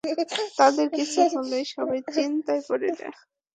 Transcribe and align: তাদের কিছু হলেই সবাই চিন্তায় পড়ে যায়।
তাদের 0.59 0.87
কিছু 0.97 1.19
হলেই 1.33 1.65
সবাই 1.73 1.99
চিন্তায় 2.15 2.61
পড়ে 2.67 2.89
যায়। 2.99 3.15